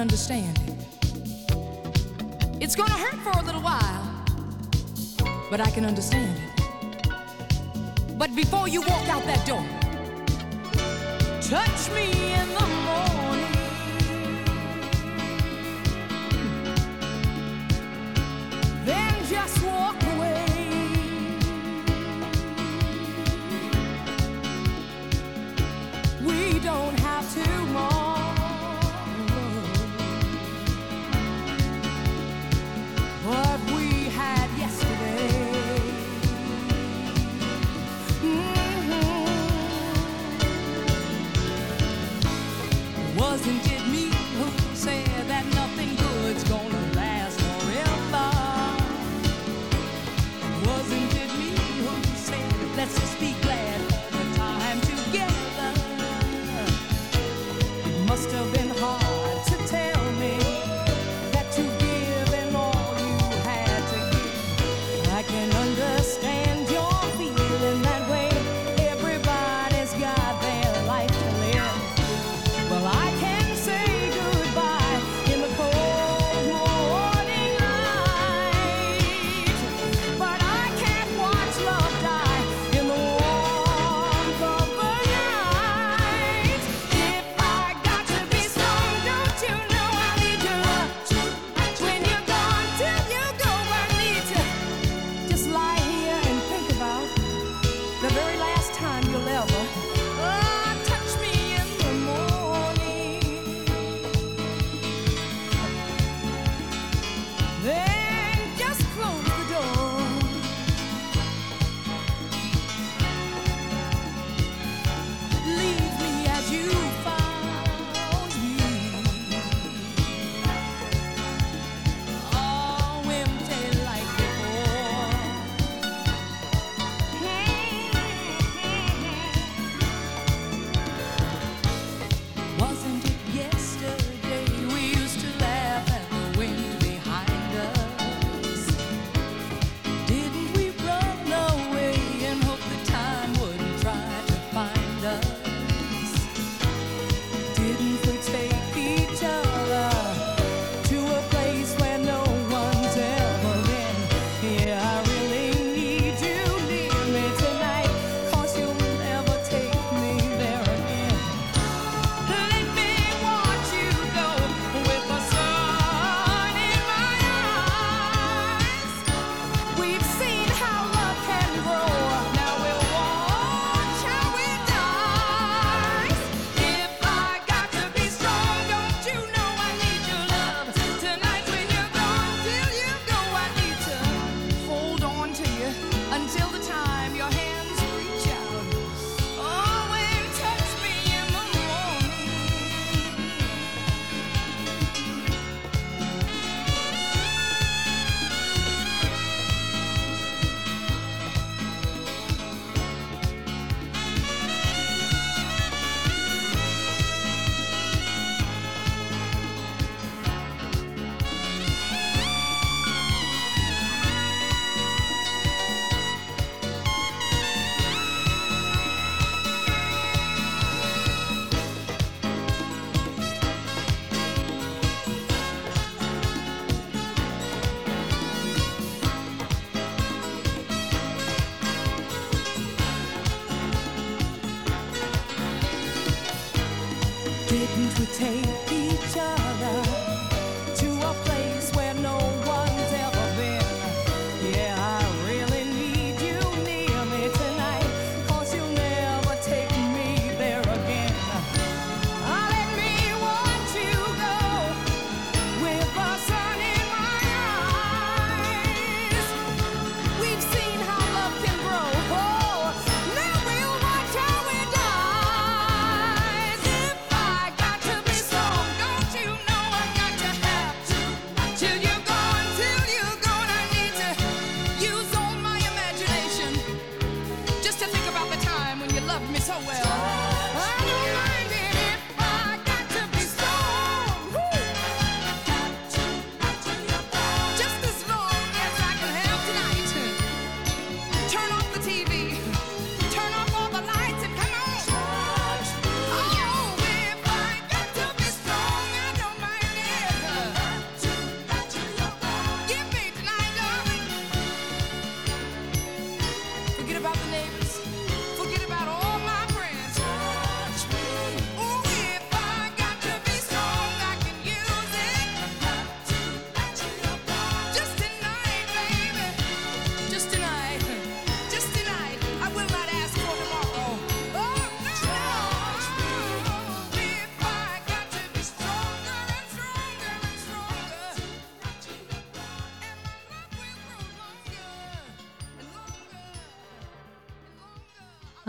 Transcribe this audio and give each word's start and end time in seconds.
understand 0.00 0.58
it. 0.66 0.74
It's 2.60 2.74
gonna 2.74 2.90
hurt 2.90 3.18
for 3.20 3.38
a 3.38 3.42
little 3.42 3.60
while, 3.60 4.24
but 5.50 5.60
I 5.60 5.70
can 5.70 5.84
understand 5.84 6.38
it. 6.38 6.50
But 8.16 8.34
before 8.34 8.66
you 8.66 8.80
walk 8.80 9.06
out 9.08 9.24
that 9.26 9.46
door, 9.46 9.64
touch 11.42 11.90
me 11.94 12.32
in 12.32 12.48
the 12.54 12.79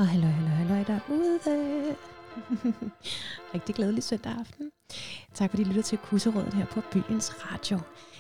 Og 0.01 0.07
hallo, 0.07 0.27
hallo, 0.27 0.49
hallo 0.49 0.83
derude. 0.87 1.39
Rigtig 3.53 3.75
glædelig 3.75 4.03
søndag 4.03 4.31
aften. 4.39 4.71
Tak 5.33 5.49
fordi 5.49 5.61
I 5.63 5.65
lytter 5.65 5.81
til 5.81 5.97
Kusserådet 5.97 6.53
her 6.53 6.65
på 6.65 6.81
Byens 6.91 7.31
Radio. 7.51 7.79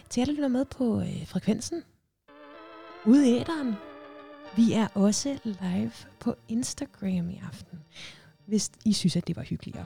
Til 0.09 0.21
alle 0.21 0.33
lytter 0.33 0.47
med 0.47 0.65
på 0.65 0.99
øh, 0.99 1.27
frekvensen. 1.27 1.83
Ude 3.05 3.29
i 3.29 3.33
æderen. 3.39 3.73
Vi 4.55 4.73
er 4.73 4.87
også 4.93 5.37
live 5.43 5.91
på 6.19 6.35
Instagram 6.47 7.29
i 7.29 7.41
aften, 7.47 7.79
hvis 8.45 8.71
I 8.85 8.93
synes, 8.93 9.15
at 9.15 9.27
det 9.27 9.35
var 9.35 9.43
hyggeligere. 9.43 9.85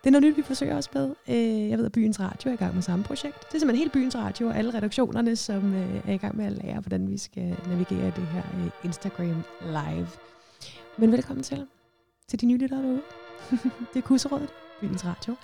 Det 0.00 0.06
er 0.06 0.10
noget 0.10 0.22
nyt, 0.24 0.36
vi 0.36 0.42
forsøger 0.42 0.76
os 0.76 0.94
med. 0.94 1.14
Øh, 1.28 1.70
Jeg 1.70 1.78
ved, 1.78 1.86
at 1.86 1.92
Byens 1.92 2.20
Radio 2.20 2.50
er 2.50 2.54
i 2.54 2.56
gang 2.56 2.74
med 2.74 2.82
samme 2.82 3.04
projekt. 3.04 3.38
Det 3.48 3.54
er 3.54 3.58
simpelthen 3.58 3.78
hele 3.78 3.90
Byens 3.90 4.16
Radio 4.16 4.46
og 4.48 4.56
alle 4.58 4.74
redaktionerne, 4.74 5.36
som 5.36 5.74
øh, 5.74 6.08
er 6.08 6.12
i 6.12 6.16
gang 6.16 6.36
med 6.36 6.44
at 6.44 6.52
lære, 6.52 6.80
hvordan 6.80 7.10
vi 7.10 7.18
skal 7.18 7.56
navigere 7.68 8.06
det 8.16 8.26
her 8.26 8.42
øh, 8.54 8.70
Instagram 8.84 9.42
live. 9.62 10.08
Men 10.98 11.12
velkommen 11.12 11.42
til, 11.42 11.66
til 12.28 12.40
de 12.40 12.46
nye 12.46 12.58
lyttere 12.58 12.82
derude. 12.82 13.02
det 13.94 13.96
er 13.96 14.00
Kusserådet, 14.00 14.50
Byens 14.80 15.04
Radio. 15.04 15.36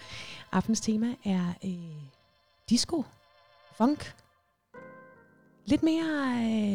Aftens 0.52 0.80
tema 0.80 1.14
er 1.24 1.54
øh, 1.64 2.10
disco, 2.70 3.04
funk, 3.76 4.14
lidt 5.66 5.82
mere 5.82 6.06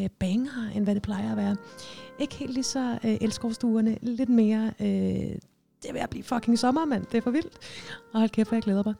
øh, 0.02 0.10
banger, 0.18 0.70
end 0.74 0.84
hvad 0.84 0.94
det 0.94 1.02
plejer 1.02 1.30
at 1.30 1.36
være. 1.36 1.56
Ikke 2.18 2.34
helt 2.34 2.52
lige 2.52 2.64
så 2.64 2.98
øh, 3.04 3.16
elskovstuerne, 3.20 3.98
lidt 4.02 4.28
mere, 4.28 4.72
øh, 4.80 5.36
det 5.82 5.88
er 5.88 5.92
ved 5.92 6.00
at 6.00 6.10
blive 6.10 6.24
fucking 6.24 6.58
sommer, 6.58 6.84
mand. 6.84 7.06
Det 7.06 7.18
er 7.18 7.22
for 7.22 7.30
vildt. 7.30 7.58
Og 8.12 8.20
hold 8.20 8.30
kæft, 8.30 8.52
jeg 8.52 8.62
glæder 8.62 8.82
mig. 8.86 8.94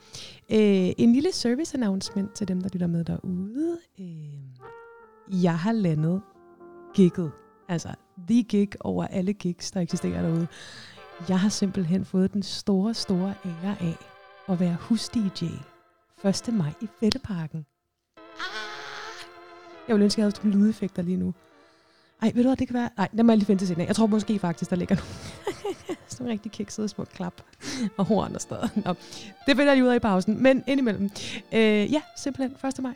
Øh, 0.50 0.94
en 0.98 1.12
lille 1.12 1.32
service 1.32 1.76
announcement 1.76 2.32
til 2.34 2.48
dem, 2.48 2.60
der 2.60 2.68
lytter 2.72 2.86
med 2.86 3.04
derude. 3.04 3.78
Øh, 4.00 5.42
jeg 5.42 5.58
har 5.58 5.72
landet 5.72 6.22
gigget. 6.94 7.32
Altså, 7.68 7.88
the 8.28 8.42
gig 8.42 8.68
over 8.80 9.06
alle 9.06 9.32
gigs, 9.32 9.70
der 9.70 9.80
eksisterer 9.80 10.22
derude. 10.22 10.46
Jeg 11.28 11.40
har 11.40 11.48
simpelthen 11.48 12.04
fået 12.04 12.32
den 12.32 12.42
store, 12.42 12.94
store 12.94 13.34
ære 13.44 13.76
af 13.80 13.96
at 14.48 14.60
være 14.60 14.76
hus-DJ 14.80 15.44
1. 16.24 16.54
maj 16.54 16.72
i 16.80 16.88
Fælleparken. 17.00 17.66
Ah! 18.16 18.24
Jeg 19.88 19.94
ville 19.94 20.04
ønske, 20.04 20.22
at 20.22 20.24
jeg 20.24 20.32
havde 20.32 20.48
nogle 20.48 20.64
lydeffekter 20.64 21.02
lige 21.02 21.16
nu. 21.16 21.34
Ej, 22.22 22.32
ved 22.34 22.42
du 22.42 22.48
hvad, 22.48 22.56
det 22.56 22.68
kan 22.68 22.74
være... 22.74 22.90
Nej, 22.96 23.08
det 23.16 23.24
må 23.24 23.32
jeg 23.32 23.38
lige 23.38 23.46
finde 23.46 23.60
til 23.60 23.68
senere. 23.68 23.86
Jeg 23.86 23.96
tror 23.96 24.06
måske 24.06 24.38
faktisk, 24.38 24.70
der 24.70 24.76
ligger 24.76 24.94
nogle, 24.94 25.96
sådan 26.08 26.26
rigtig 26.26 26.52
kiksede 26.52 26.88
små 26.88 27.04
klap 27.04 27.42
og 27.96 28.04
horn 28.04 28.34
og 28.34 28.40
steder. 28.40 28.68
Nå, 28.84 28.94
det 29.46 29.56
finder 29.56 29.64
jeg 29.64 29.74
lige 29.76 29.84
ud 29.84 29.88
af 29.88 29.96
i 29.96 29.98
pausen. 29.98 30.42
Men 30.42 30.64
indimellem. 30.66 31.10
Øh, 31.52 31.92
ja, 31.92 32.02
simpelthen 32.16 32.68
1. 32.68 32.82
maj. 32.82 32.94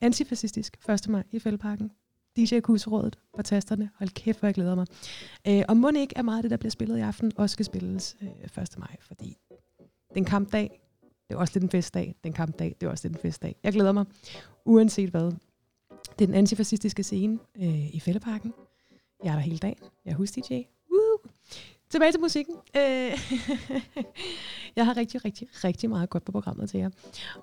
Antifascistisk 0.00 0.76
1. 0.88 1.08
maj 1.08 1.22
i 1.32 1.38
Fælleparken. 1.38 1.90
DJ 2.36 2.60
Kusrådet 2.60 3.18
på 3.36 3.42
tasterne. 3.42 3.90
Hold 3.98 4.10
kæft, 4.10 4.38
hvor 4.38 4.46
jeg 4.46 4.54
glæder 4.54 4.74
mig. 4.74 4.86
Øh, 5.48 5.62
og 5.68 5.76
må 5.76 5.90
ikke 5.96 6.16
er 6.16 6.22
meget 6.22 6.38
af 6.38 6.42
det, 6.42 6.50
der 6.50 6.56
bliver 6.56 6.70
spillet 6.70 6.98
i 6.98 7.00
aften, 7.00 7.32
også 7.36 7.52
skal 7.52 7.64
spilles 7.64 8.16
øh, 8.22 8.62
1. 8.62 8.78
maj, 8.78 8.96
fordi 9.00 9.36
den 10.14 10.24
kampdag. 10.24 10.80
Det 11.28 11.34
er 11.34 11.38
også 11.38 11.52
lidt 11.54 11.64
en 11.64 11.70
festdag. 11.70 12.14
Den 12.24 12.32
kampdag. 12.32 12.76
Det 12.80 12.86
er 12.86 12.90
også 12.90 13.08
lidt 13.08 13.16
en 13.16 13.22
festdag. 13.22 13.56
Jeg 13.62 13.72
glæder 13.72 13.92
mig, 13.92 14.04
uanset 14.64 15.10
hvad. 15.10 15.32
Det 16.18 16.22
er 16.22 16.26
den 16.26 16.34
antifascistiske 16.34 17.02
scene 17.02 17.38
øh, 17.56 17.94
i 17.94 18.00
Fælleparken. 18.00 18.52
Jeg 19.24 19.30
er 19.30 19.34
der 19.34 19.40
hele 19.40 19.58
dagen. 19.58 19.78
Jeg 20.04 20.10
er 20.10 20.16
hus-DJ. 20.16 20.52
Woo! 20.90 21.30
Tilbage 21.90 22.12
til 22.12 22.20
musikken. 22.20 22.54
Øh, 22.76 22.82
jeg 24.76 24.86
har 24.86 24.96
rigtig, 24.96 25.24
rigtig, 25.24 25.48
rigtig 25.64 25.90
meget 25.90 26.10
godt 26.10 26.24
på 26.24 26.32
programmet 26.32 26.70
til 26.70 26.80
jer. 26.80 26.90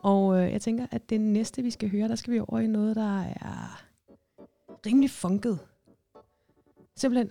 Og 0.01 0.39
øh, 0.39 0.51
jeg 0.51 0.61
tænker, 0.61 0.87
at 0.91 1.09
det 1.09 1.21
næste, 1.21 1.63
vi 1.63 1.71
skal 1.71 1.89
høre, 1.89 2.07
der 2.07 2.15
skal 2.15 2.33
vi 2.33 2.39
over 2.39 2.59
i 2.59 2.67
noget, 2.67 2.95
der 2.95 3.21
er 3.21 3.83
rimelig 4.85 5.11
funket. 5.11 5.59
Simpelthen. 6.95 7.29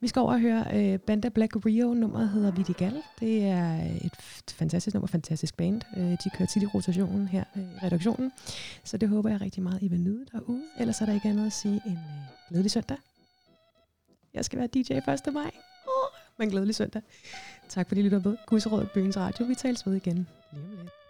Vi 0.00 0.08
skal 0.08 0.20
over 0.20 0.32
og 0.32 0.40
høre 0.40 0.66
øh, 0.74 0.98
Banda 0.98 1.28
Black 1.28 1.66
Rio. 1.66 1.94
Nummeret 1.94 2.28
hedder 2.28 2.50
Vidigal. 2.50 3.02
Det 3.20 3.44
er 3.44 3.76
et 4.04 4.16
fantastisk 4.50 4.94
nummer, 4.94 5.06
fantastisk 5.06 5.56
band. 5.56 5.82
Øh, 5.96 6.10
de 6.10 6.30
kører 6.36 6.46
tit 6.46 6.62
i 6.62 6.66
rotationen 6.66 7.28
her 7.28 7.44
øh, 7.56 7.62
i 7.62 7.78
redaktionen. 7.82 8.32
Så 8.84 8.96
det 8.96 9.08
håber 9.08 9.30
jeg 9.30 9.40
rigtig 9.40 9.62
meget, 9.62 9.82
I 9.82 9.88
vil 9.88 10.00
nyde 10.00 10.26
derude. 10.32 10.64
Ellers 10.78 11.00
er 11.00 11.06
der 11.06 11.14
ikke 11.14 11.28
andet 11.28 11.46
at 11.46 11.52
sige 11.52 11.82
end 11.86 11.98
øh, 11.98 12.48
glædelig 12.48 12.70
søndag. 12.70 12.96
Jeg 14.34 14.44
skal 14.44 14.58
være 14.58 14.68
DJ 14.74 14.92
1. 14.92 15.34
maj. 15.34 15.50
Oh, 15.86 16.10
men 16.38 16.50
glædelig 16.50 16.74
søndag. 16.74 17.02
Tak 17.68 17.88
fordi 17.88 18.00
I 18.00 18.04
lytter 18.04 18.20
med. 18.24 18.36
Kusserådet 18.46 18.90
Byens 18.90 19.16
Radio. 19.16 19.46
Vi 19.46 19.54
tales 19.54 19.86
ved 19.86 19.94
igen 19.94 20.28
lige 20.52 20.64
om 20.64 20.78
lidt. 20.78 21.05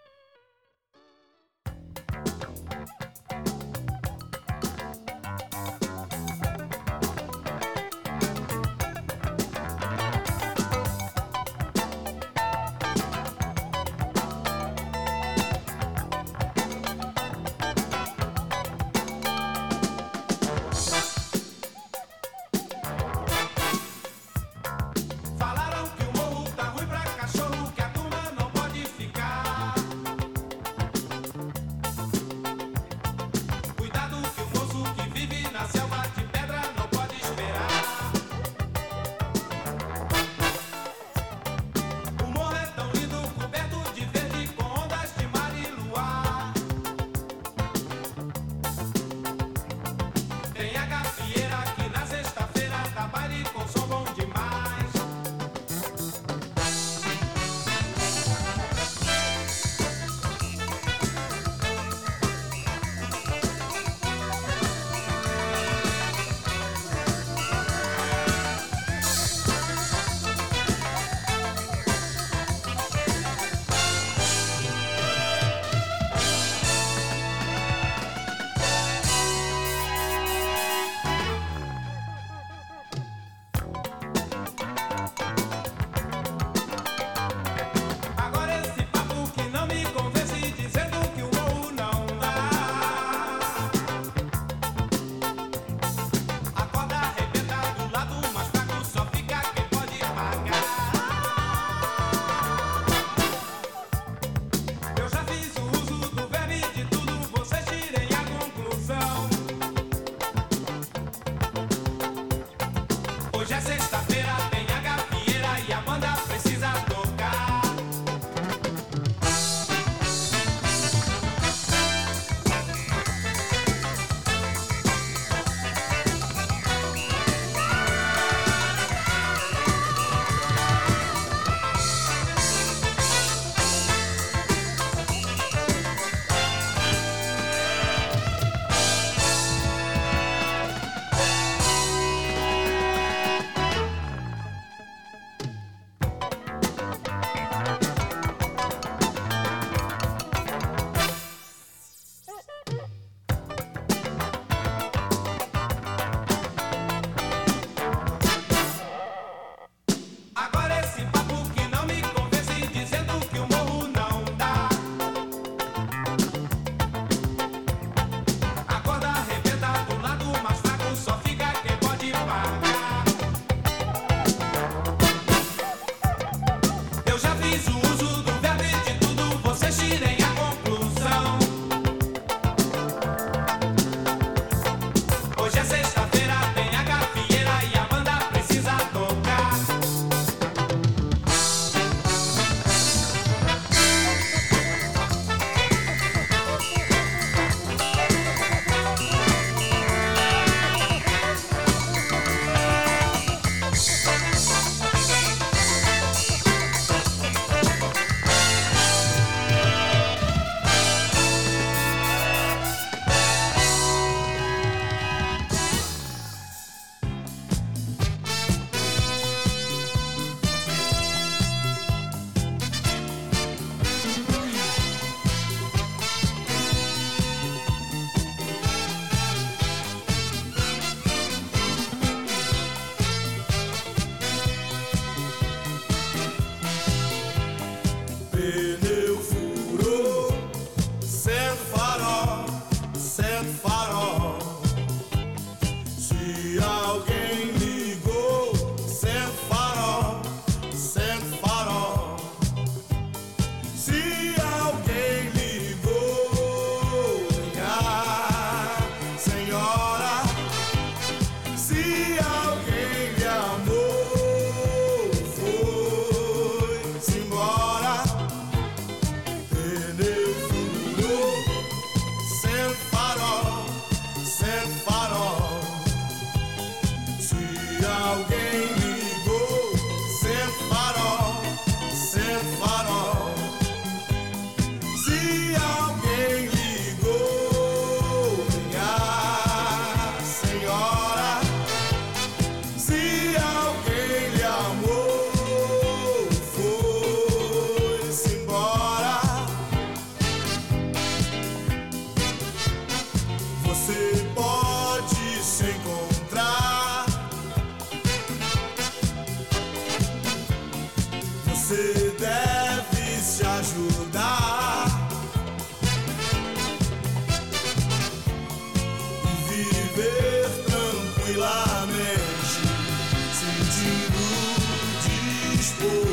this 325.75 326.05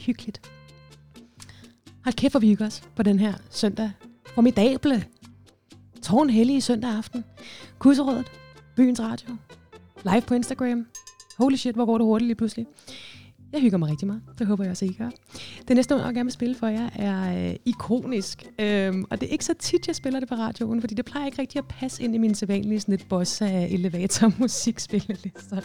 hyggeligt? 0.00 0.50
Hold 2.04 2.14
kæft, 2.14 2.32
hvor 2.32 2.40
vi 2.40 2.48
hygger 2.48 2.66
os 2.66 2.82
på 2.96 3.02
den 3.02 3.18
her 3.18 3.34
søndag. 3.50 3.90
Formidable. 4.34 5.04
Tårnhellige 6.02 6.60
søndag 6.60 6.90
aften. 6.90 7.24
Kusserådet. 7.78 8.26
Byens 8.76 9.00
Radio. 9.00 9.36
Live 10.04 10.20
på 10.20 10.34
Instagram. 10.34 10.86
Holy 11.38 11.56
shit, 11.56 11.74
hvor 11.74 11.84
går 11.84 11.98
det 11.98 12.04
hurtigt 12.04 12.26
lige 12.26 12.36
pludselig. 12.36 12.66
Jeg 13.52 13.60
hygger 13.60 13.78
mig 13.78 13.90
rigtig 13.90 14.06
meget. 14.06 14.22
Det 14.38 14.46
håber 14.46 14.64
jeg 14.64 14.70
også, 14.70 14.84
I 14.84 14.92
gør. 14.98 15.10
Det 15.68 15.76
næste 15.76 15.94
nummer, 15.94 16.06
jeg 16.06 16.14
gerne 16.14 16.26
vil 16.26 16.32
spille 16.32 16.54
for 16.54 16.66
jer, 16.66 16.90
er 16.94 17.48
øh, 17.50 17.56
ikonisk. 17.64 18.46
Øhm, 18.58 19.04
og 19.10 19.20
det 19.20 19.26
er 19.26 19.32
ikke 19.32 19.44
så 19.44 19.54
tit, 19.54 19.86
jeg 19.86 19.96
spiller 19.96 20.20
det 20.20 20.28
på 20.28 20.34
radioen, 20.34 20.80
fordi 20.80 20.94
det 20.94 21.04
plejer 21.04 21.26
ikke 21.26 21.42
rigtig 21.42 21.58
at 21.58 21.64
passe 21.68 22.02
ind 22.02 22.14
i 22.14 22.18
min 22.18 22.34
sædvanlige 22.34 22.80
sådan 22.80 22.92
lidt 22.92 23.08
bossa 23.08 23.66
elevator 23.66 24.32
musikspillelister. 24.38 25.60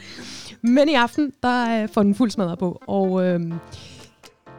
Men 0.62 0.90
i 0.90 0.94
aften, 0.94 1.34
der 1.44 1.84
øh, 1.84 1.90
får 1.90 2.04
den 2.04 2.16
fuld 2.16 2.32
smadret 2.32 2.60
på. 2.60 2.82
Og 2.88 3.26
øh, 3.26 3.42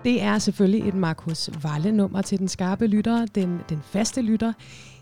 det 0.04 0.22
er 0.22 0.38
selvfølgelig 0.38 0.88
et 0.88 0.94
Markus 0.94 1.50
Valle-nummer 1.62 2.22
til 2.22 2.38
den 2.38 2.48
skarpe 2.48 2.86
lytter, 2.86 3.26
den, 3.26 3.60
den 3.68 3.80
faste 3.82 4.22
lytter. 4.22 4.52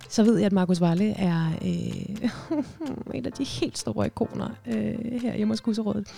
Så 0.09 0.25
ved 0.25 0.37
jeg, 0.37 0.47
at 0.47 0.53
Markus 0.53 0.81
Valle 0.81 1.11
er 1.11 1.47
øh, 1.63 3.15
en 3.15 3.27
af 3.27 3.33
de 3.33 3.45
helt 3.45 3.79
store 3.79 4.07
ikoner 4.07 4.49
øh, 4.67 5.21
her 5.23 5.37
hjemme 5.37 5.53
hos 5.53 5.61
Kusserådet. 5.61 6.09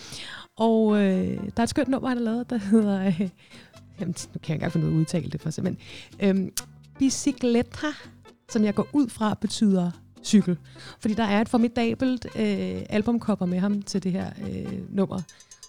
Og 0.57 0.97
øh, 0.97 1.37
der 1.37 1.53
er 1.57 1.63
et 1.63 1.69
skønt 1.69 1.89
nummer, 1.89 2.09
han 2.09 2.19
har 2.19 2.25
lavet, 2.25 2.51
der 2.51 2.57
hedder... 2.57 3.07
Øh, 3.07 3.29
jamen, 4.01 4.15
nu 4.35 4.39
kan 4.43 4.49
jeg 4.49 4.51
ikke 4.51 4.53
engang 4.53 4.73
finde 4.73 4.87
ud 4.87 4.93
af 4.93 4.95
at 4.97 5.01
udtale 5.01 5.31
det 5.31 5.41
for 5.41 5.51
simpelthen. 5.51 6.47
Øh, 6.47 6.51
Bicicletta, 6.99 7.87
som 8.51 8.65
jeg 8.65 8.75
går 8.75 8.89
ud 8.93 9.09
fra, 9.09 9.35
betyder 9.41 9.91
cykel. 10.25 10.59
Fordi 11.01 11.15
der 11.15 11.25
er 11.25 11.41
et 11.41 11.49
formidabelt 11.49 12.27
øh, 12.37 12.83
albumcover 12.91 13.47
med 13.47 13.59
ham 13.59 13.83
til 13.83 14.03
det 14.03 14.13
her 14.13 14.31
øh, 14.51 14.97
nummer, 14.97 15.21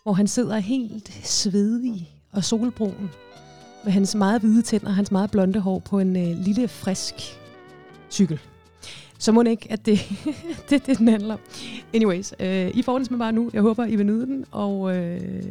hvor 0.03 0.13
han 0.13 0.27
sidder 0.27 0.57
helt 0.57 1.13
svedig 1.23 2.14
og 2.35 2.43
solbrun 2.43 3.11
med 3.83 3.91
hans 3.91 4.15
meget 4.15 4.41
hvide 4.41 4.61
tænder 4.61 4.87
og 4.87 4.95
hans 4.95 5.11
meget 5.11 5.31
blonde 5.31 5.59
hår 5.59 5.79
på 5.79 5.99
en 5.99 6.15
øh, 6.15 6.37
lille, 6.37 6.67
frisk 6.67 7.15
cykel. 8.11 8.39
Så 9.19 9.31
må 9.31 9.43
det 9.43 9.49
ikke, 9.49 9.71
at 9.71 9.85
det 9.85 9.99
det, 10.69 10.75
er 10.75 10.85
det, 10.85 10.97
den 10.97 11.07
handler 11.07 11.33
om. 11.33 11.39
Anyways, 11.93 12.33
øh, 12.39 12.71
I 12.73 12.81
får 12.81 12.97
den 12.99 13.07
med 13.09 13.19
bare 13.19 13.31
nu. 13.31 13.49
Jeg 13.53 13.61
håber, 13.61 13.85
I 13.85 13.95
vil 13.95 14.05
nyde 14.05 14.25
den, 14.25 14.45
og 14.51 14.95
øh, 14.97 15.43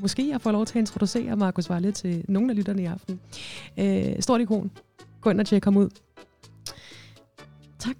måske 0.00 0.28
jeg 0.28 0.40
får 0.40 0.52
lov 0.52 0.66
til 0.66 0.78
at 0.78 0.80
introducere 0.80 1.36
Markus 1.36 1.70
Valle 1.70 1.92
til 1.92 2.24
nogle 2.28 2.50
af 2.50 2.56
lytterne 2.56 2.82
i 2.82 2.86
aften. 2.86 3.20
Øh, 3.78 4.22
stort 4.22 4.40
ikon. 4.40 4.70
Gå 5.20 5.30
ind 5.30 5.40
og 5.40 5.46
tjek 5.46 5.64
ham 5.64 5.76
ud. 5.76 5.88
Tak. 7.78 7.96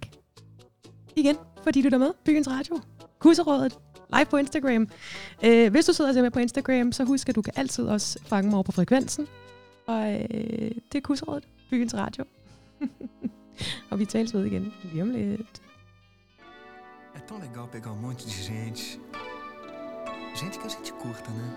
Igen, 1.15 1.35
fordi 1.63 1.81
du 1.81 1.89
er 1.93 1.97
med. 1.97 2.11
Byens 2.25 2.47
Radio. 2.49 2.79
Kusserådet. 3.19 3.77
Live 4.15 4.25
på 4.25 4.37
Instagram. 4.37 4.87
Øh, 5.43 5.71
hvis 5.71 5.85
du 5.85 5.93
sidder 5.93 6.09
og 6.09 6.13
ser 6.13 6.21
med 6.21 6.31
på 6.31 6.39
Instagram, 6.39 6.91
så 6.91 7.03
husk, 7.03 7.29
at 7.29 7.35
du 7.35 7.41
kan 7.41 7.53
altid 7.55 7.85
også 7.87 8.19
fange 8.25 8.49
mig 8.49 8.55
over 8.55 8.63
på 8.63 8.71
frekvensen. 8.71 9.27
Og 9.85 10.13
øh, 10.13 10.71
det 10.91 10.95
er 10.95 11.01
Kusrådet, 11.01 11.43
Byens 11.69 11.95
Radio. 11.95 12.23
og 13.89 13.99
vi 13.99 14.05
tales 14.05 14.33
ved 14.33 14.45
igen 14.45 14.73
lige 14.83 15.01
om 15.01 15.09
lidt. 15.09 15.61
É 17.15 17.19
tão 17.19 17.39
legal 17.39 17.67
pegar 17.71 17.91
um 17.91 18.01
monte 18.01 18.25
de 18.25 18.31
gente. 18.31 18.99
Gente 20.35 20.59
que 20.59 20.67
a 20.67 20.69
gente 20.69 20.91
curta, 21.01 21.31
né? 21.31 21.47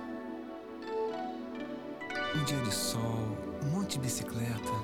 Um 2.34 2.44
dia 2.44 2.60
de 2.64 2.74
sol, 2.74 3.36
um 3.62 3.68
monte 3.74 3.90
de 3.94 3.98
bicicleta. 3.98 4.76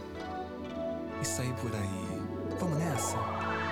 E 1.23 1.25
sair 1.25 1.55
por 1.63 1.73
aí. 1.81 2.05
Vamos 2.61 2.79
nessa? 2.79 3.66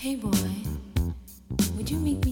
Hey 0.00 0.14
boy, 0.16 0.30
would 1.76 1.90
you 1.90 1.98
meet 1.98 2.24
me? 2.24 2.29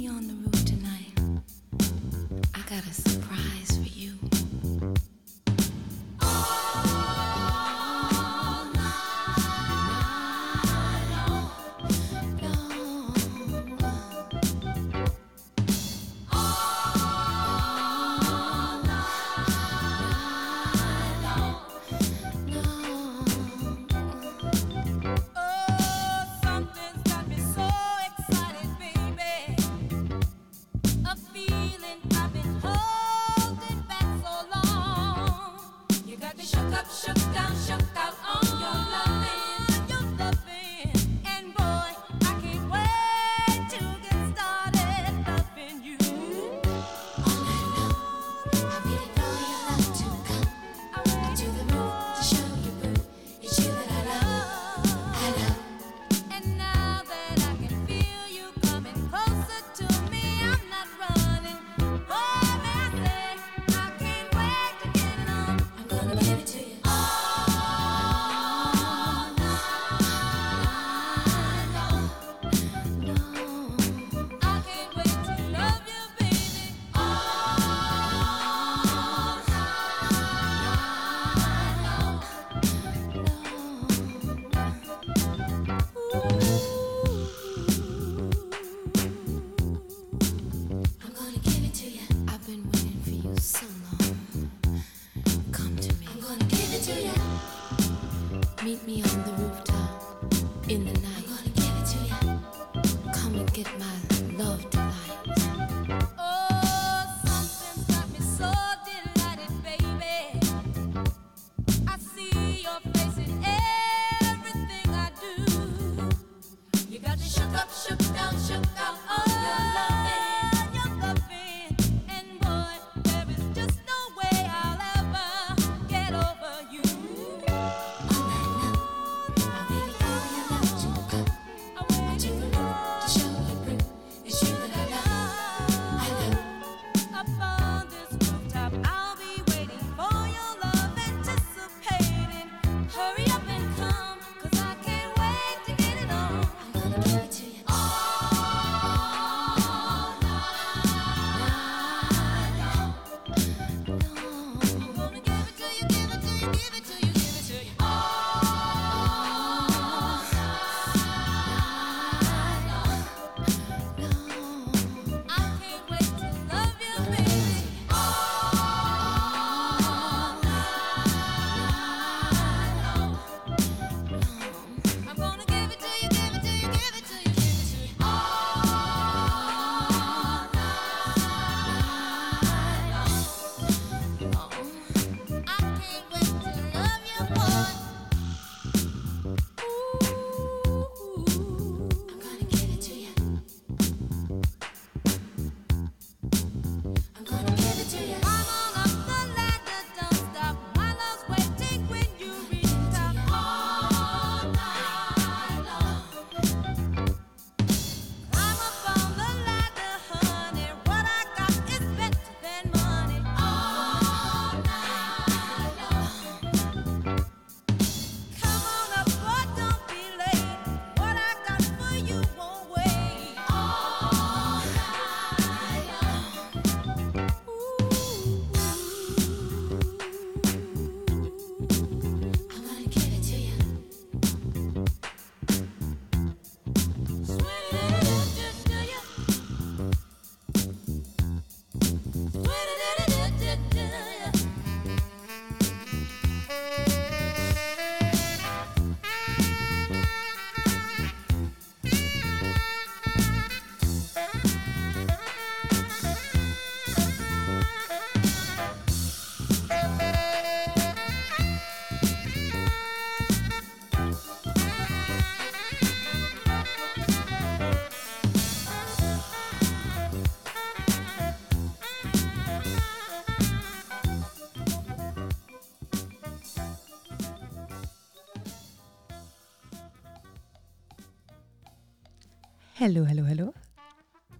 Hallo, 282.79 283.05
hallo, 283.05 283.25
hallo. 283.25 283.51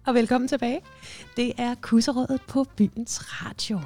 Og 0.05 0.13
velkommen 0.13 0.47
tilbage. 0.47 0.81
Det 1.37 1.53
er 1.57 1.75
Kusserådet 1.81 2.41
på 2.47 2.65
Byens 2.75 3.21
Radio. 3.43 3.79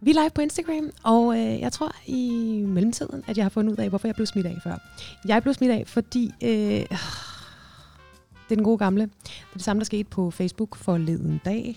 Vi 0.00 0.10
er 0.10 0.14
live 0.14 0.30
på 0.34 0.40
Instagram, 0.40 0.90
og 1.04 1.38
øh, 1.38 1.60
jeg 1.60 1.72
tror 1.72 1.92
i 2.06 2.20
mellemtiden, 2.66 3.24
at 3.26 3.36
jeg 3.36 3.44
har 3.44 3.50
fundet 3.50 3.72
ud 3.72 3.76
af, 3.76 3.88
hvorfor 3.88 4.08
jeg 4.08 4.14
blev 4.14 4.26
smidt 4.26 4.46
af 4.46 4.56
før. 4.62 4.76
Jeg 5.24 5.42
blev 5.42 5.54
smidt 5.54 5.72
af, 5.72 5.84
fordi... 5.86 6.30
Øh, 6.42 6.50
det 8.48 8.54
er 8.54 8.56
den 8.56 8.64
gode 8.64 8.78
gamle. 8.78 9.02
Det 9.02 9.32
er 9.50 9.54
det 9.54 9.62
samme, 9.62 9.80
der 9.80 9.84
skete 9.84 10.04
på 10.04 10.30
Facebook 10.30 10.76
forleden 10.76 11.40
dag. 11.44 11.76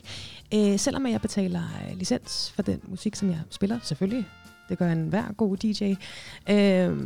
Øh, 0.54 0.80
selvom 0.80 1.08
jeg 1.08 1.22
betaler 1.22 1.62
øh, 1.62 1.98
licens 1.98 2.52
for 2.52 2.62
den 2.62 2.80
musik, 2.88 3.16
som 3.16 3.30
jeg 3.30 3.40
spiller, 3.50 3.80
selvfølgelig. 3.84 4.28
Det 4.70 4.78
gør 4.78 4.92
en 4.92 5.08
hver 5.08 5.34
god 5.34 5.58
DJ. 5.58 5.84
Øh, 6.50 6.98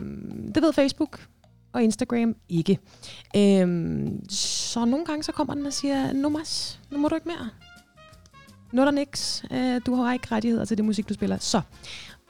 det 0.56 0.64
ved 0.64 0.74
Facebook 0.74 1.28
og 1.74 1.84
Instagram 1.84 2.36
ikke. 2.50 2.80
Øhm, 3.36 4.30
så 4.30 4.86
nogle 4.86 5.06
gange 5.06 5.24
så 5.24 5.32
kommer 5.32 5.54
den 5.54 5.66
og 5.66 5.74
siger, 5.74 6.14
nu, 6.14 6.30
mas, 6.30 6.80
nu 6.92 6.98
må 6.98 7.08
du 7.08 7.16
ikke 7.16 7.28
mere. 7.28 7.50
Nu 8.72 8.82
er 8.82 8.86
der 8.86 8.92
niks. 8.92 9.46
Øh, 9.52 9.82
du 9.86 9.96
har 9.96 10.14
ikke 10.14 10.28
rettigheder 10.32 10.66
til 10.66 10.78
det 10.78 10.86
musik, 10.86 11.10
du 11.10 11.14
spiller. 11.14 11.38
Så 11.38 11.62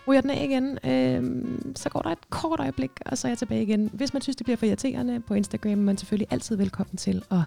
ryger 0.07 0.21
den 0.21 0.29
af 0.29 0.43
igen, 0.43 0.77
øh, 0.83 1.45
så 1.75 1.89
går 1.89 2.01
der 2.01 2.09
et 2.09 2.29
kort 2.29 2.59
øjeblik, 2.59 2.91
og 3.05 3.17
så 3.17 3.27
er 3.27 3.29
jeg 3.29 3.37
tilbage 3.37 3.63
igen. 3.63 3.89
Hvis 3.93 4.13
man 4.13 4.21
synes, 4.21 4.35
det 4.35 4.45
bliver 4.45 4.57
for 4.57 4.65
irriterende 4.65 5.19
på 5.19 5.33
Instagram, 5.33 5.71
er 5.71 5.75
man 5.75 5.97
selvfølgelig 5.97 6.27
altid 6.31 6.55
velkommen 6.55 6.97
til 6.97 7.23
at 7.31 7.39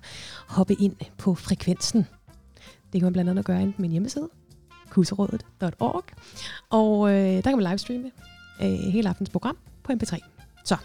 hoppe 0.48 0.74
ind 0.74 0.96
på 1.18 1.34
frekvensen. 1.34 2.06
Det 2.92 3.00
kan 3.00 3.02
man 3.02 3.12
blandt 3.12 3.30
andet 3.30 3.44
gøre 3.44 3.62
inde 3.62 3.72
på 3.72 3.82
min 3.82 3.90
hjemmeside, 3.90 4.28
kuserådet.org, 4.90 6.04
og 6.70 7.10
øh, 7.10 7.16
der 7.16 7.42
kan 7.42 7.56
man 7.58 7.68
livestreame 7.68 8.10
øh, 8.62 8.68
hele 8.68 9.08
aftens 9.08 9.30
program 9.30 9.56
på 9.82 9.92
MP3. 9.92 10.18
Så 10.64 10.76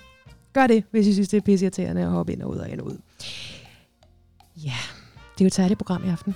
gør 0.55 0.67
det, 0.67 0.83
hvis 0.91 1.07
I 1.07 1.13
synes, 1.13 1.29
det 1.29 1.37
er 1.37 1.41
pisseirriterende 1.41 2.01
at 2.01 2.09
hoppe 2.09 2.33
ind 2.33 2.41
og 2.41 2.49
ud 2.49 2.57
og 2.57 2.69
ind 2.69 2.81
og 2.81 2.87
ud. 2.87 2.97
Ja, 4.55 4.77
det 5.33 5.41
er 5.41 5.45
jo 5.45 5.47
et 5.47 5.53
særligt 5.53 5.77
program 5.77 6.03
i 6.05 6.09
aften. 6.09 6.35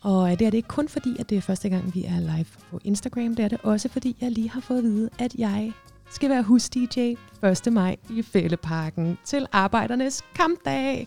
Og 0.00 0.32
øh, 0.32 0.38
det 0.38 0.46
er 0.46 0.50
det 0.50 0.58
ikke 0.58 0.68
kun 0.68 0.88
fordi, 0.88 1.16
at 1.18 1.30
det 1.30 1.38
er 1.38 1.40
første 1.40 1.68
gang, 1.68 1.94
vi 1.94 2.04
er 2.04 2.20
live 2.20 2.46
på 2.70 2.80
Instagram. 2.84 3.34
Det 3.34 3.44
er 3.44 3.48
det 3.48 3.58
også 3.62 3.88
fordi, 3.88 4.16
jeg 4.20 4.30
lige 4.30 4.50
har 4.50 4.60
fået 4.60 4.78
at 4.78 4.84
vide, 4.84 5.10
at 5.18 5.34
jeg 5.34 5.72
skal 6.10 6.30
være 6.30 6.42
hus-DJ 6.42 7.00
1. 7.46 7.72
maj 7.72 7.96
i 8.10 8.22
Fælleparken 8.22 9.18
til 9.24 9.46
Arbejdernes 9.52 10.24
Kampdag. 10.34 11.06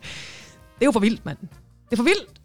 Det 0.75 0.81
er 0.81 0.85
jo 0.85 0.91
for 0.91 0.99
vildt, 0.99 1.25
mand. 1.25 1.38
Det 1.85 1.91
er 1.91 1.95
for 1.95 2.03
vildt. 2.03 2.41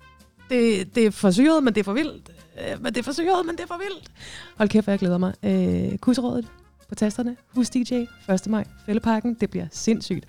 Det, 0.51 0.95
det 0.95 1.07
er 1.07 1.11
for 1.11 1.31
syret, 1.31 1.64
men 1.64 1.75
det 1.75 1.81
er 1.81 1.85
for 1.85 1.93
vildt. 1.93 2.31
Øh, 2.61 2.83
men 2.83 2.95
det 2.95 2.99
er 2.99 3.03
for 3.03 3.12
syret, 3.12 3.47
men 3.47 3.57
det 3.57 3.62
er 3.62 3.67
for 3.67 3.79
vildt. 3.79 4.11
Hold 4.57 4.69
kæft, 4.69 4.88
jeg 4.88 4.99
glæder 4.99 5.19
mig. 5.19 5.35
Øh, 5.43 5.99
Kusserådet 5.99 6.49
på 6.88 6.94
tasterne. 6.94 7.37
hos 7.55 7.70
DJ 7.70 7.94
1. 8.33 8.47
maj. 8.47 8.64
Fælleparken. 8.87 9.37
Det 9.40 9.51
bliver 9.51 9.66
sindssygt. 9.70 10.27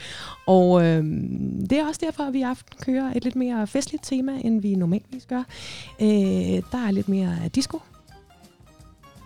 Og 0.47 0.83
øh, 0.83 1.03
det 1.69 1.71
er 1.71 1.87
også 1.87 2.01
derfor, 2.03 2.23
at 2.23 2.33
vi 2.33 2.39
i 2.39 2.41
aften 2.41 2.77
kører 2.81 3.13
et 3.15 3.23
lidt 3.23 3.35
mere 3.35 3.67
festligt 3.67 4.03
tema, 4.03 4.31
end 4.41 4.61
vi 4.61 4.75
normalvis 4.75 5.25
gør. 5.25 5.43
Øh, 6.01 6.07
der 6.71 6.87
er 6.87 6.91
lidt 6.91 7.09
mere 7.09 7.35
disco 7.55 7.81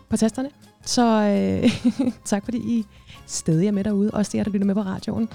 på 0.09 0.17
tasterne. 0.17 0.49
Så 0.85 1.03
øh, 1.03 1.71
tak 2.25 2.45
fordi 2.45 2.57
I 2.57 2.85
stadig 3.25 3.67
er 3.67 3.71
med 3.71 3.83
derude. 3.83 4.11
Også 4.11 4.37
jer, 4.37 4.43
der 4.43 4.51
lytter 4.51 4.67
med 4.67 4.75
på 4.75 4.81
radioen. 4.81 5.29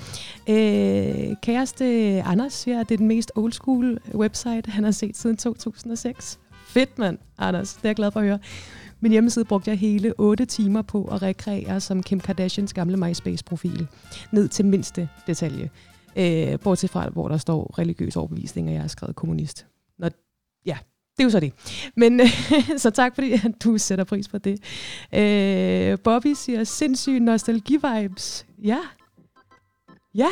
Øh, 0.48 1.37
kæreste 1.42 1.85
Anders 2.22 2.52
siger, 2.52 2.80
at 2.80 2.88
det 2.88 2.94
er 2.94 2.98
den 2.98 3.09
mest 3.09 3.33
old 3.35 3.52
school 3.52 3.98
website, 4.14 4.70
han 4.70 4.85
har 4.85 4.90
set 4.90 5.16
siden 5.16 5.37
2006. 5.37 6.38
Fedt, 6.74 6.98
mand, 6.98 7.18
Anders. 7.38 7.74
Det 7.74 7.84
er 7.84 7.88
jeg 7.88 7.96
glad 7.96 8.10
for 8.10 8.20
at 8.20 8.26
høre. 8.26 8.38
Min 9.00 9.12
hjemmeside 9.12 9.44
brugte 9.44 9.70
jeg 9.70 9.78
hele 9.78 10.14
8 10.18 10.46
timer 10.46 10.82
på 10.82 11.04
at 11.04 11.22
rekreere 11.22 11.80
som 11.80 12.02
Kim 12.02 12.20
Kardashians 12.20 12.72
gamle 12.72 12.96
MySpace-profil. 12.96 13.87
Ned 14.32 14.48
til 14.48 14.64
mindste 14.64 15.08
detalje. 15.26 15.70
Øh, 16.16 16.58
bortset 16.60 16.90
fra, 16.90 17.08
hvor 17.08 17.28
der 17.28 17.37
står 17.37 17.78
religiøs 17.78 18.16
overbevisning, 18.16 18.68
og 18.68 18.74
jeg 18.74 18.80
har 18.80 18.88
skrevet 18.88 19.16
kommunist. 19.16 19.66
Nå, 19.98 20.08
ja, 20.66 20.78
det 21.16 21.22
er 21.22 21.24
jo 21.24 21.30
så 21.30 21.40
det. 21.40 21.52
Men 21.96 22.20
så 22.76 22.90
tak 22.90 23.14
fordi 23.14 23.32
at 23.32 23.52
du 23.64 23.78
sætter 23.78 24.04
pris 24.04 24.28
på 24.28 24.38
det. 24.38 24.60
Øh, 25.12 25.98
Bobby 25.98 26.32
siger 26.37 26.64
sindssyge 26.64 27.20
nostalgi-vibes. 27.20 28.46
Ja. 28.62 28.78
Ja. 30.14 30.28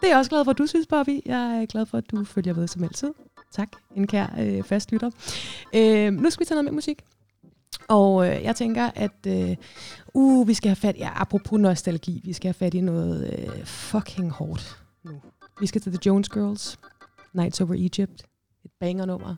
Det 0.00 0.06
er 0.06 0.08
jeg 0.08 0.18
også 0.18 0.30
glad 0.30 0.44
for, 0.44 0.50
at 0.50 0.58
du 0.58 0.66
synes, 0.66 0.86
Bobby. 0.86 1.20
Jeg 1.26 1.62
er 1.62 1.66
glad 1.66 1.86
for, 1.86 1.98
at 1.98 2.10
du 2.10 2.24
følger 2.24 2.54
med 2.54 2.68
som 2.68 2.84
altid. 2.84 3.08
Tak, 3.50 3.68
en 3.96 4.06
kær 4.06 4.26
øh, 4.38 4.62
fast 4.62 4.92
lytter. 4.92 5.10
Øh, 5.74 6.12
nu 6.12 6.30
skal 6.30 6.40
vi 6.40 6.44
tage 6.44 6.56
noget 6.56 6.64
med 6.64 6.72
musik. 6.72 7.02
Og 7.88 8.26
øh, 8.26 8.42
jeg 8.42 8.56
tænker, 8.56 8.90
at 8.94 9.26
øh, 9.26 9.56
uh, 10.14 10.48
vi 10.48 10.54
skal 10.54 10.68
have 10.68 10.76
fat, 10.76 10.96
ja, 10.98 11.10
apropos 11.14 11.60
nostalgi, 11.60 12.20
vi 12.24 12.32
skal 12.32 12.48
have 12.48 12.54
fat 12.54 12.74
i 12.74 12.80
noget 12.80 13.38
øh, 13.38 13.64
fucking 13.64 14.30
hårdt 14.30 14.78
nu. 15.04 15.12
Vi 15.60 15.66
skal 15.66 15.80
til 15.80 15.92
The 15.92 16.00
Jones 16.06 16.28
Girls, 16.28 16.78
Nights 17.32 17.60
Over 17.60 17.74
Egypt, 17.74 18.26
et 18.64 18.70
banger-nummer. 18.80 19.36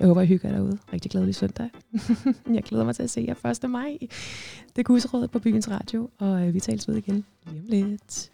Jeg 0.00 0.08
håber, 0.08 0.22
I 0.22 0.26
hygger 0.26 0.48
jer 0.48 0.56
derude. 0.56 0.78
Rigtig 0.92 1.10
glædelig 1.10 1.34
søndag. 1.34 1.70
jeg 2.54 2.62
glæder 2.62 2.84
mig 2.84 2.96
til 2.96 3.02
at 3.02 3.10
se 3.10 3.24
jer 3.28 3.50
1. 3.64 3.70
maj. 3.70 3.96
Det 4.76 4.78
er 4.78 4.82
Kusserådet 4.82 5.30
på 5.30 5.38
Byens 5.38 5.70
Radio, 5.70 6.10
og 6.18 6.46
øh, 6.46 6.54
vi 6.54 6.60
tales 6.60 6.88
ved 6.88 6.96
igen 6.96 7.24
lige 7.46 7.84
om 7.84 7.90
lidt. 7.90 8.30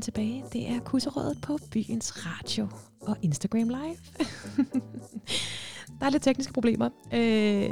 Velkommen 0.00 0.42
tilbage. 0.42 0.44
Det 0.52 0.76
er 0.76 0.80
Kusserådet 0.80 1.38
på 1.42 1.58
Byens 1.70 2.26
Radio 2.26 2.68
og 3.00 3.16
Instagram 3.22 3.68
Live. 3.68 3.96
Der 6.00 6.06
er 6.06 6.10
lidt 6.10 6.22
tekniske 6.22 6.52
problemer. 6.52 6.90
Øh, 7.12 7.70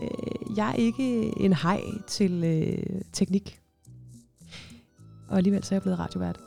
jeg 0.57 0.70
er 0.70 0.74
ikke 0.74 1.33
en 1.41 1.53
hej 1.53 1.81
til 2.07 2.45
øh, 2.45 3.01
teknik. 3.12 3.61
Og 5.29 5.37
alligevel 5.37 5.64
så 5.64 5.74
er 5.74 5.76
jeg 5.76 5.83
blevet 5.83 5.99
radiovært. 5.99 6.39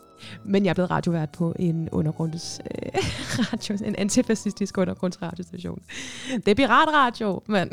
Men 0.45 0.65
jeg 0.65 0.69
er 0.69 0.73
blevet 0.73 0.91
radiovært 0.91 1.29
på 1.32 1.53
en 1.59 1.89
undergrunds 1.89 2.61
øh, 2.65 2.91
radio, 3.39 3.77
en 3.86 3.95
antifascistisk 3.95 4.77
undergrundsradiostation. 4.77 5.79
Det 6.45 6.47
er 6.47 6.55
piratradio, 6.55 7.41
mand. 7.47 7.71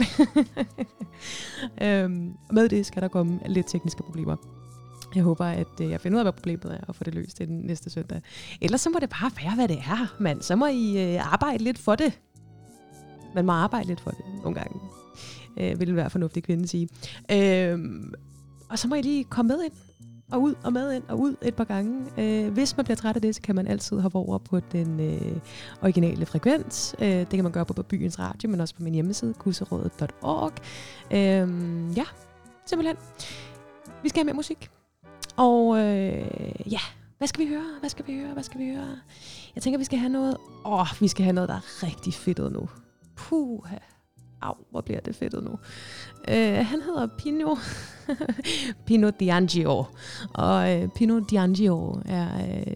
øhm, 1.82 2.32
med 2.52 2.68
det 2.68 2.86
skal 2.86 3.02
der 3.02 3.08
komme 3.08 3.40
lidt 3.46 3.66
tekniske 3.68 4.02
problemer. 4.02 4.57
Jeg 5.14 5.22
håber, 5.22 5.44
at 5.44 5.80
øh, 5.80 5.90
jeg 5.90 6.00
finder 6.00 6.16
ud 6.16 6.20
af, 6.20 6.24
hvad 6.24 6.32
problemet 6.32 6.64
er, 6.64 6.84
og 6.88 6.94
får 6.94 7.04
det 7.04 7.14
løst 7.14 7.40
inden 7.40 7.60
næste 7.60 7.90
søndag. 7.90 8.20
Ellers 8.60 8.80
så 8.80 8.90
må 8.90 8.98
det 8.98 9.10
bare 9.10 9.30
være, 9.42 9.54
hvad 9.54 9.68
det 9.68 9.78
er, 9.78 10.16
mand. 10.20 10.42
Så 10.42 10.56
må 10.56 10.66
I 10.66 11.14
øh, 11.14 11.32
arbejde 11.32 11.64
lidt 11.64 11.78
for 11.78 11.94
det. 11.94 12.20
Man 13.34 13.46
må 13.46 13.52
arbejde 13.52 13.86
lidt 13.86 14.00
for 14.00 14.10
det 14.10 14.24
nogle 14.42 14.60
gange. 14.60 14.80
Øh, 15.56 15.80
vil 15.80 15.88
enhver 15.88 16.08
fornuftig 16.08 16.42
kvinde 16.42 16.68
sige. 16.68 16.88
Øh, 17.32 17.78
og 18.68 18.78
så 18.78 18.88
må 18.88 18.94
I 18.94 19.02
lige 19.02 19.24
komme 19.24 19.48
med 19.48 19.64
ind. 19.64 19.72
Og 20.32 20.42
ud 20.42 20.54
og 20.64 20.72
med 20.72 20.92
ind 20.92 21.02
og 21.08 21.20
ud 21.20 21.34
et 21.42 21.54
par 21.54 21.64
gange. 21.64 22.04
Øh, 22.18 22.52
hvis 22.52 22.76
man 22.76 22.84
bliver 22.84 22.96
træt 22.96 23.16
af 23.16 23.22
det, 23.22 23.34
så 23.34 23.42
kan 23.42 23.54
man 23.54 23.66
altid 23.66 24.00
hoppe 24.00 24.18
over 24.18 24.38
på 24.38 24.60
den 24.60 25.00
øh, 25.00 25.36
originale 25.82 26.26
frekvens. 26.26 26.94
Øh, 26.98 27.08
det 27.08 27.30
kan 27.30 27.42
man 27.42 27.52
gøre 27.52 27.64
på 27.64 27.82
byens 27.82 28.18
radio, 28.18 28.48
men 28.48 28.60
også 28.60 28.74
på 28.74 28.82
min 28.82 28.94
hjemmeside, 28.94 29.34
kusserådet.org. 29.34 30.52
Øh, 31.10 31.48
ja, 31.96 32.04
simpelthen. 32.66 32.96
Vi 34.02 34.08
skal 34.08 34.18
have 34.18 34.24
mere 34.24 34.34
musik. 34.34 34.70
Og 35.38 35.78
øh, 35.78 36.72
ja, 36.72 36.80
hvad 37.18 37.28
skal 37.28 37.44
vi 37.44 37.48
høre? 37.48 37.76
Hvad 37.80 37.90
skal 37.90 38.06
vi 38.06 38.14
høre? 38.14 38.32
Hvad 38.32 38.42
skal 38.42 38.60
vi 38.60 38.66
høre? 38.66 38.98
Jeg 39.54 39.62
tænker, 39.62 39.78
vi 39.78 39.84
skal 39.84 39.98
have 39.98 40.12
noget... 40.12 40.36
Åh, 40.66 40.86
vi 41.00 41.08
skal 41.08 41.24
have 41.24 41.32
noget, 41.32 41.48
der 41.48 41.54
er 41.54 41.82
rigtig 41.82 42.14
fedtet 42.14 42.52
nu. 42.52 42.68
Puh, 43.16 43.60
Au, 44.42 44.54
hvor 44.70 44.80
bliver 44.80 45.00
det 45.00 45.16
fedtet 45.16 45.44
nu. 45.44 45.58
Øh, 46.28 46.66
han 46.66 46.82
hedder 46.82 47.06
Pino, 47.18 47.56
Pino 48.86 49.10
D'Angio. 49.22 49.86
Og 50.34 50.76
øh, 50.76 50.88
Pino 50.88 51.20
D'Angio 51.20 52.02
er, 52.04 52.56
øh, 52.56 52.72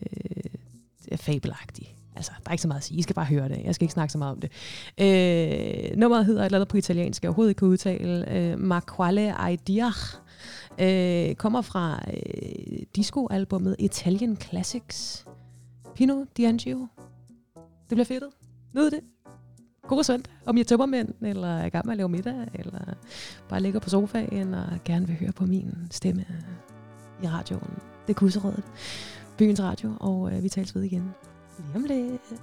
er 1.09 1.17
fabelagtig. 1.17 1.97
Altså, 2.17 2.33
der 2.39 2.49
er 2.49 2.53
ikke 2.53 2.63
så 2.63 2.69
meget 2.69 2.81
at 2.81 2.85
sige. 2.85 2.99
I 2.99 3.03
skal 3.03 3.15
bare 3.15 3.25
høre 3.25 3.49
det. 3.49 3.61
Jeg 3.65 3.75
skal 3.75 3.85
ikke 3.85 3.93
snakke 3.93 4.13
så 4.13 4.19
meget 4.19 4.33
om 4.33 4.41
det. 4.41 4.51
Øh, 5.01 5.97
nummeret 5.97 6.27
hedder 6.27 6.41
et 6.41 6.45
eller 6.45 6.59
andet 6.59 6.69
på 6.69 6.77
italiensk, 6.77 7.23
jeg 7.23 7.29
overhovedet 7.29 7.51
ikke 7.51 7.59
kan 7.59 7.69
udtale. 7.69 8.31
Øh, 8.33 8.59
Ma 8.59 8.81
quale 8.97 9.35
idea. 9.53 9.91
Øh, 10.81 11.35
kommer 11.35 11.63
fra 11.63 12.01
øh, 12.15 12.83
disco-albummet 12.97 13.77
Italian 13.79 14.37
Classics. 14.37 15.27
Pino 15.95 16.25
D'Angio. 16.41 16.87
Det 17.89 17.97
bliver 17.97 18.05
fedtet. 18.05 18.31
Nyd 18.75 18.91
det. 18.91 19.01
God 19.89 20.05
søndag. 20.05 20.33
Om 20.47 20.59
jeg 20.59 20.67
tømmer 20.67 20.87
mænd, 20.87 21.09
eller 21.21 21.49
er 21.49 21.67
i 21.67 21.69
gang 21.69 21.87
med 21.87 21.93
at 21.93 21.97
lave 21.97 22.09
middag, 22.09 22.49
eller 22.55 22.95
bare 23.49 23.61
ligger 23.61 23.81
på 23.81 23.91
sofaen 23.91 24.55
og 24.55 24.67
gerne 24.85 25.07
vil 25.07 25.17
høre 25.17 25.33
på 25.33 25.47
min 25.47 25.75
stemme 25.91 26.27
i 27.23 27.27
radioen. 27.29 27.79
Det 28.07 28.15
er 28.15 28.19
Kusserådet. 28.19 28.65
Byens 29.39 29.63
Radio, 29.63 29.93
og 30.01 30.33
øh, 30.33 30.43
vi 30.43 30.49
tales 30.49 30.75
ved 30.75 30.83
igen 30.83 31.15
lige 31.59 31.77
om 31.77 31.85
lidt. 31.85 32.43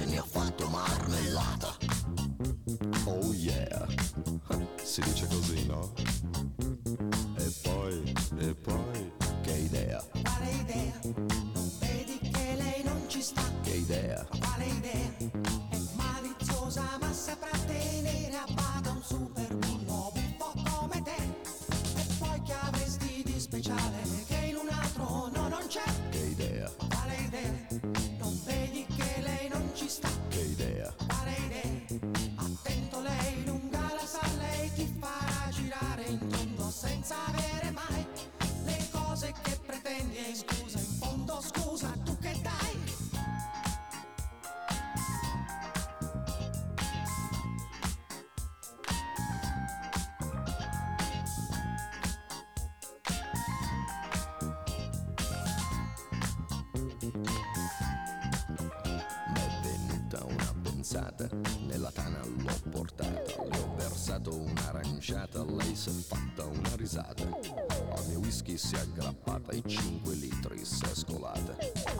nella 61.65 61.91
tana 61.91 62.19
l'ho 62.25 62.69
portata, 62.69 63.21
le 63.43 63.57
ho 63.57 63.75
versato 63.75 64.35
un'aranciata, 64.35 65.43
lei 65.45 65.75
si 65.75 65.89
è 65.89 65.93
fatta 65.93 66.45
una 66.45 66.75
risata. 66.75 67.23
Al 67.23 68.07
mio 68.07 68.19
whisky 68.19 68.57
si 68.57 68.75
è 68.75 68.79
aggrappata 68.79 69.51
e 69.51 69.61
5 69.65 70.13
litri 70.15 70.63
si 70.65 70.83
è 70.83 70.93
scolata. 70.93 71.55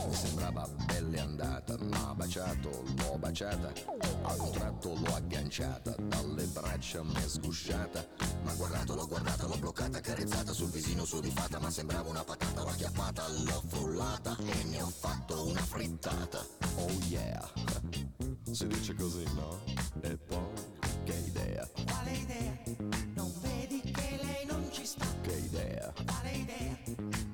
Mi 0.07 0.13
sembrava 0.13 0.67
belle 0.85 1.19
andata, 1.19 1.77
ma 1.77 2.13
baciato, 2.13 2.83
l'ho 2.97 3.17
baciata. 3.17 3.71
A 4.23 4.33
un 4.33 4.51
tratto 4.51 4.93
l'ho 4.93 5.15
agganciata, 5.15 5.95
dalle 5.97 6.45
braccia 6.45 7.03
mi 7.03 7.15
è 7.15 7.27
sgusciata 7.27 8.05
m'ha 8.51 8.57
guardato, 8.57 8.95
l'ho 8.95 9.07
guardata, 9.07 9.47
l'ho 9.47 9.57
bloccata, 9.57 9.99
carezzata 10.01 10.51
sul 10.51 10.69
visino 10.69 11.05
sudifata, 11.05 11.59
ma 11.59 11.69
sembrava 11.71 12.09
una 12.09 12.23
patata, 12.23 12.63
l'ho 12.63 12.73
chiappata, 12.75 13.27
l'ho 13.29 13.63
frullata 13.67 14.35
e 14.45 14.63
ne 14.65 14.81
ho 14.81 14.89
fatto 14.89 15.47
una 15.47 15.61
frittata. 15.61 16.45
Oh 16.75 16.91
yeah! 17.07 17.49
Si 18.51 18.67
dice 18.67 18.93
così, 18.95 19.23
no? 19.35 19.59
E 20.01 20.17
poi 20.17 20.53
che 21.05 21.13
idea? 21.25 21.69
Quale 21.85 22.11
idea? 22.11 22.59
Non 23.13 23.31
vedi 23.41 23.81
che 23.81 24.19
lei 24.21 24.45
non 24.45 24.67
ci 24.71 24.85
sta? 24.85 25.05
Che 25.21 25.33
idea? 25.33 25.93
Quale 26.05 26.31
idea? 26.31 26.77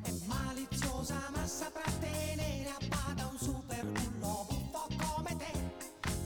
È 0.03 0.11
maliziosa 0.25 1.29
ma 1.33 1.47
saprà 1.47 1.89
tenere 1.99 2.69
a 2.69 2.85
bada 2.87 3.27
un 3.27 3.37
super 3.39 3.85
bullo 3.85 4.45
buffo 4.47 4.87
come 4.97 5.35
te. 5.35 5.51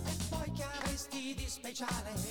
E 0.05 0.15
poi 0.29 0.51
che 0.51 0.63
avresti 0.63 1.33
di 1.35 1.45
speciale? 1.47 2.30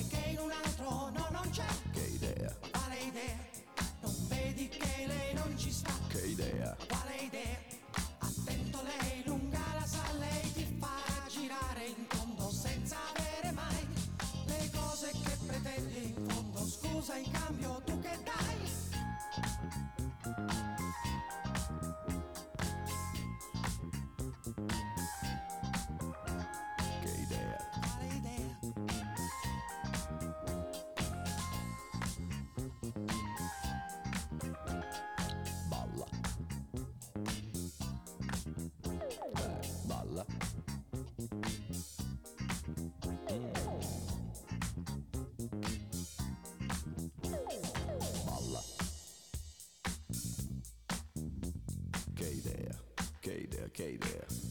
K 53.73 53.97
there. 53.97 54.50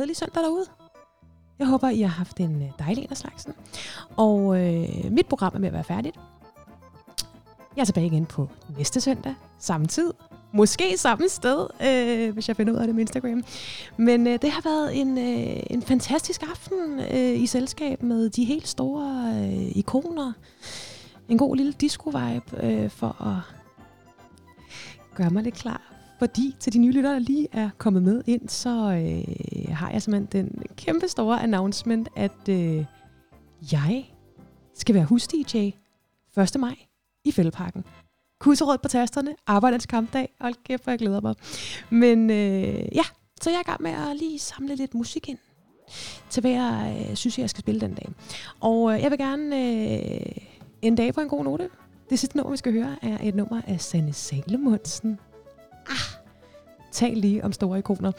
Glædelig 0.00 0.16
søndag 0.16 0.42
derude. 0.42 0.64
Jeg 1.58 1.66
håber, 1.66 1.88
I 1.88 2.00
har 2.00 2.08
haft 2.08 2.40
en 2.40 2.62
øh, 2.62 2.68
dejlig 2.78 3.04
en 3.04 3.10
af 3.10 3.16
slagsen. 3.16 3.54
Og 4.16 4.60
øh, 4.60 5.12
mit 5.12 5.26
program 5.26 5.54
er 5.54 5.58
med 5.58 5.68
at 5.68 5.74
være 5.74 5.84
færdigt. 5.84 6.16
Jeg 7.76 7.80
er 7.80 7.84
tilbage 7.84 8.06
igen 8.06 8.26
på 8.26 8.48
næste 8.78 9.00
søndag, 9.00 9.34
samme 9.58 9.86
tid. 9.86 10.12
Måske 10.52 10.96
samme 10.96 11.28
sted, 11.28 11.66
øh, 11.82 12.32
hvis 12.32 12.48
jeg 12.48 12.56
finder 12.56 12.72
ud 12.72 12.78
af 12.78 12.86
det 12.86 12.94
med 12.94 13.00
Instagram. 13.00 13.44
Men 13.96 14.26
øh, 14.26 14.38
det 14.42 14.50
har 14.50 14.60
været 14.64 15.00
en, 15.00 15.18
øh, 15.18 15.62
en 15.70 15.82
fantastisk 15.82 16.42
aften 16.42 17.00
øh, 17.00 17.42
i 17.42 17.46
selskab 17.46 18.02
med 18.02 18.30
de 18.30 18.44
helt 18.44 18.68
store 18.68 19.32
øh, 19.34 19.76
ikoner. 19.76 20.32
En 21.28 21.38
god 21.38 21.56
lille 21.56 21.74
disco-vibe 21.82 22.66
øh, 22.66 22.90
for 22.90 23.22
at 23.26 23.36
gøre 25.14 25.30
mig 25.30 25.42
lidt 25.42 25.54
klar. 25.54 25.89
Fordi 26.20 26.56
til 26.60 26.72
de 26.72 26.78
nye 26.78 26.92
lyttere, 26.92 27.12
der 27.12 27.18
lige 27.18 27.48
er 27.52 27.70
kommet 27.78 28.02
med 28.02 28.22
ind, 28.26 28.48
så 28.48 28.70
øh, 28.70 29.74
har 29.74 29.90
jeg 29.90 30.02
simpelthen 30.02 30.44
den 30.44 30.62
kæmpe 30.76 31.08
store 31.08 31.42
announcement, 31.42 32.08
at 32.16 32.48
øh, 32.48 32.84
jeg 33.72 34.04
skal 34.74 34.94
være 34.94 35.04
hus-DJ 35.04 35.56
1. 36.40 36.60
maj 36.60 36.76
i 37.24 37.32
Fældeparken. 37.32 37.84
Kusserød 38.40 38.78
på 38.78 38.88
tasterne, 38.88 39.34
arbejdernes 39.46 39.86
kampdag. 39.86 40.34
Hold 40.40 40.54
kæft, 40.64 40.86
jeg 40.86 40.98
glæder 40.98 41.20
mig. 41.20 41.34
Men 41.90 42.30
øh, 42.30 42.96
ja, 42.96 43.04
så 43.40 43.50
jeg 43.50 43.56
er 43.56 43.60
i 43.60 43.70
gang 43.70 43.82
med 43.82 43.90
at 43.90 44.16
lige 44.16 44.38
samle 44.38 44.74
lidt 44.74 44.94
musik 44.94 45.28
ind 45.28 45.38
til 46.30 46.40
hvad 46.40 46.50
jeg 46.50 47.06
øh, 47.10 47.16
synes, 47.16 47.38
jeg 47.38 47.50
skal 47.50 47.60
spille 47.60 47.80
den 47.80 47.94
dag. 47.94 48.08
Og 48.60 48.94
øh, 48.94 49.02
jeg 49.02 49.10
vil 49.10 49.18
gerne 49.18 49.56
øh, 49.56 50.32
en 50.82 50.94
dag 50.94 51.14
på 51.14 51.20
en 51.20 51.28
god 51.28 51.44
note. 51.44 51.68
Det 52.10 52.18
sidste 52.18 52.36
nummer, 52.36 52.50
vi 52.50 52.56
skal 52.56 52.72
høre, 52.72 52.96
er 53.02 53.18
et 53.22 53.34
nummer 53.34 53.62
af 53.66 53.80
Sanne 53.80 54.12
Salomonsen. 54.12 55.18
Tal 57.00 57.16
lige 57.16 57.44
om 57.44 57.52
store 57.52 57.78
ikoner. 57.78 58.12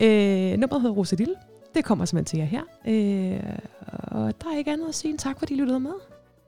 Øh, 0.00 0.58
nummeret 0.58 0.82
hedder 0.82 0.96
Rosadille. 0.96 1.34
Det 1.74 1.84
kommer 1.84 2.04
simpelthen 2.04 2.24
til 2.24 2.38
jer 2.38 2.44
her. 2.44 2.62
Øh, 2.86 3.56
og 3.88 4.40
der 4.42 4.50
er 4.52 4.58
ikke 4.58 4.72
andet 4.72 4.88
at 4.88 4.94
sige 4.94 5.10
end 5.10 5.18
tak, 5.18 5.38
fordi 5.38 5.54
I 5.54 5.56
lyttede 5.56 5.80
med. 5.80 5.92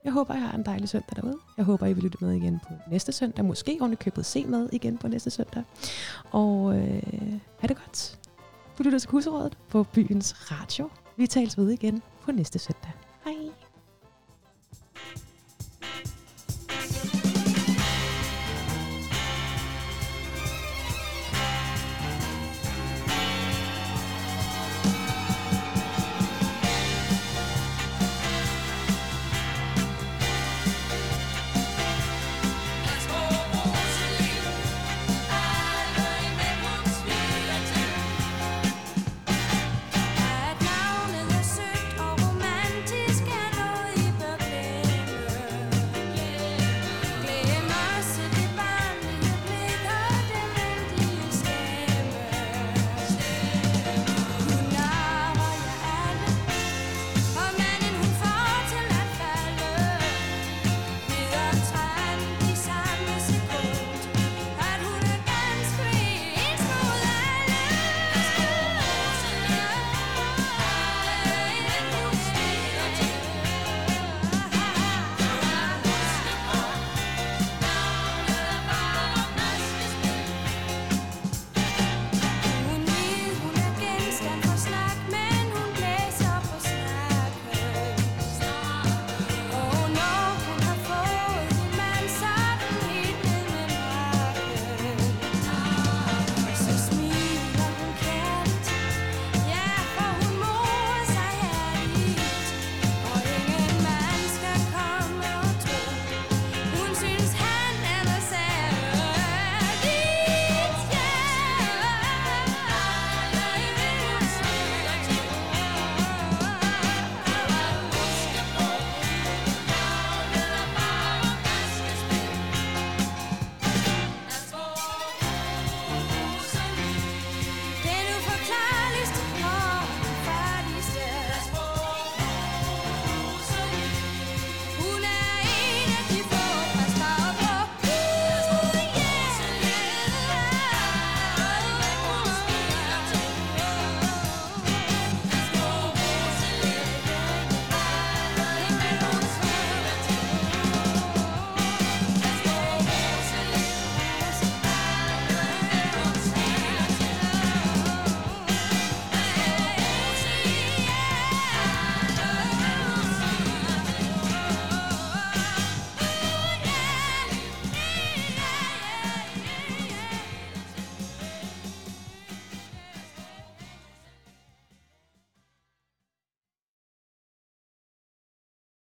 Jeg 0.04 0.12
håber, 0.12 0.34
I 0.34 0.38
har 0.38 0.52
en 0.52 0.62
dejlig 0.62 0.88
søndag 0.88 1.16
derude. 1.16 1.36
Jeg 1.56 1.64
håber, 1.64 1.86
I 1.86 1.92
vil 1.92 2.02
lytte 2.02 2.18
med 2.20 2.32
igen 2.32 2.60
på 2.68 2.74
næste 2.90 3.12
søndag. 3.12 3.44
Måske 3.44 3.78
oven 3.80 3.96
købet 3.96 4.26
se 4.26 4.44
med 4.44 4.68
igen 4.72 4.98
på 4.98 5.08
næste 5.08 5.30
søndag. 5.30 5.62
Og 6.30 6.76
øh, 6.78 7.02
ha' 7.58 7.68
det 7.68 7.76
godt. 7.76 8.18
Du 8.78 8.82
lytter 8.82 8.98
til 8.98 9.08
Kusserådet 9.08 9.58
på 9.68 9.82
byens 9.82 10.52
radio. 10.52 10.90
Vi 11.16 11.26
tales 11.26 11.58
ved 11.58 11.70
igen 11.70 12.02
på 12.22 12.32
næste 12.32 12.58
søndag. 12.58 12.92
Hej. 13.24 13.65